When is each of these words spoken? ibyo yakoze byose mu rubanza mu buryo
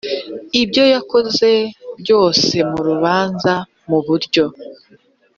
ibyo 0.61 0.83
yakoze 0.93 1.49
byose 2.01 2.55
mu 2.71 2.79
rubanza 2.87 3.53
mu 3.89 3.99
buryo 4.05 4.45